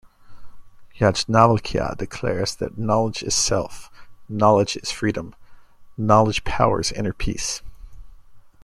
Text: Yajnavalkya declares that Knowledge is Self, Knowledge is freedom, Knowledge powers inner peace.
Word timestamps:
Yajnavalkya 0.97 1.95
declares 1.95 2.55
that 2.55 2.75
Knowledge 2.75 3.21
is 3.21 3.35
Self, 3.35 3.91
Knowledge 4.27 4.77
is 4.77 4.89
freedom, 4.89 5.35
Knowledge 5.95 6.43
powers 6.43 6.91
inner 6.91 7.13
peace. 7.13 7.61